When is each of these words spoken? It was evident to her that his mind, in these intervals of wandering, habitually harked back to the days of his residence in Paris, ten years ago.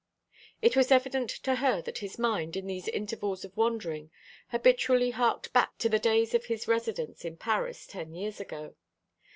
It 0.63 0.75
was 0.75 0.89
evident 0.91 1.29
to 1.29 1.57
her 1.57 1.79
that 1.83 1.99
his 1.99 2.17
mind, 2.17 2.57
in 2.57 2.65
these 2.65 2.87
intervals 2.87 3.45
of 3.45 3.55
wandering, 3.55 4.09
habitually 4.47 5.11
harked 5.11 5.53
back 5.53 5.77
to 5.77 5.89
the 5.89 5.99
days 5.99 6.33
of 6.33 6.45
his 6.45 6.67
residence 6.67 7.23
in 7.23 7.37
Paris, 7.37 7.85
ten 7.85 8.15
years 8.15 8.39
ago. 8.39 8.73